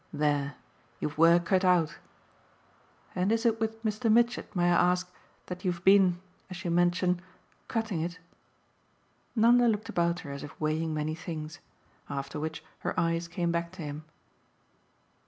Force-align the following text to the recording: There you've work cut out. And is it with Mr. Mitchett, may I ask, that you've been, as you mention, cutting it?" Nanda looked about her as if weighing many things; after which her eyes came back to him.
There 0.11 0.55
you've 0.99 1.19
work 1.19 1.45
cut 1.45 1.63
out. 1.63 1.99
And 3.13 3.31
is 3.31 3.45
it 3.45 3.59
with 3.59 3.83
Mr. 3.85 4.11
Mitchett, 4.11 4.55
may 4.55 4.63
I 4.71 4.91
ask, 4.91 5.07
that 5.45 5.63
you've 5.63 5.83
been, 5.83 6.19
as 6.49 6.65
you 6.65 6.71
mention, 6.71 7.21
cutting 7.67 8.01
it?" 8.01 8.17
Nanda 9.35 9.67
looked 9.67 9.89
about 9.89 10.21
her 10.21 10.31
as 10.31 10.43
if 10.43 10.59
weighing 10.59 10.91
many 10.91 11.13
things; 11.13 11.59
after 12.09 12.39
which 12.39 12.63
her 12.79 12.99
eyes 12.99 13.27
came 13.27 13.51
back 13.51 13.71
to 13.73 13.83
him. 13.83 14.03